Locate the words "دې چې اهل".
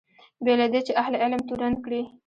0.73-1.13